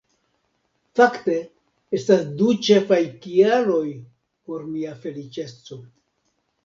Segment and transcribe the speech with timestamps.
[0.99, 1.35] Fakte
[1.99, 3.85] estas du ĉefaj kialoj
[4.51, 5.79] por mia feliĉeco